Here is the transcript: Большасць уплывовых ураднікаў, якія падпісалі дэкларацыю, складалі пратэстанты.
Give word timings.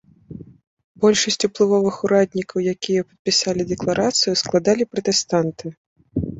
Большасць 1.03 1.45
уплывовых 1.47 1.95
ураднікаў, 2.09 2.57
якія 2.73 3.05
падпісалі 3.11 3.69
дэкларацыю, 3.75 4.33
складалі 4.45 4.83
пратэстанты. 4.97 5.65